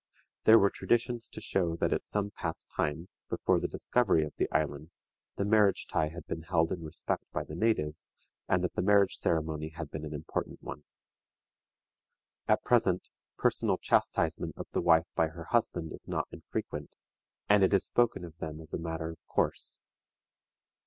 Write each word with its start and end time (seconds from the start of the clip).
There 0.45 0.57
were 0.57 0.71
traditions 0.71 1.29
to 1.29 1.39
show 1.39 1.75
that 1.75 1.93
at 1.93 2.07
some 2.07 2.31
past 2.31 2.71
time, 2.75 3.07
before 3.29 3.59
the 3.59 3.67
discovery 3.67 4.23
of 4.23 4.33
the 4.37 4.49
island, 4.51 4.89
the 5.35 5.45
marriage 5.45 5.85
tie 5.85 6.07
had 6.07 6.25
been 6.25 6.41
held 6.41 6.71
in 6.71 6.83
respect 6.83 7.23
by 7.31 7.43
the 7.43 7.53
natives, 7.53 8.11
and 8.47 8.63
that 8.63 8.73
the 8.73 8.81
marriage 8.81 9.17
ceremony 9.17 9.69
had 9.69 9.91
been 9.91 10.03
an 10.03 10.15
important 10.15 10.59
one. 10.63 10.85
At 12.47 12.63
present, 12.63 13.09
personal 13.37 13.77
chastisement 13.77 14.55
of 14.57 14.65
the 14.71 14.81
wife 14.81 15.05
by 15.13 15.27
her 15.27 15.43
husband 15.43 15.91
is 15.93 16.07
not 16.07 16.27
infrequent, 16.31 16.89
and 17.47 17.63
it 17.63 17.71
is 17.71 17.85
spoken 17.85 18.25
of 18.25 18.35
by 18.39 18.47
them 18.47 18.59
as 18.61 18.73
a 18.73 18.79
matter 18.79 19.11
of 19.11 19.23
course. 19.27 19.77